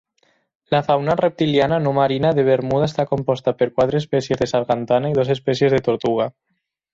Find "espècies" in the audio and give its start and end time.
4.05-4.41, 5.37-5.77